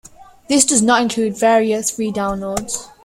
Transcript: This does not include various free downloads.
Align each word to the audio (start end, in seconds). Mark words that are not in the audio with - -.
This 0.49 0.65
does 0.65 0.81
not 0.81 1.03
include 1.03 1.37
various 1.37 1.91
free 1.91 2.11
downloads. 2.11 2.87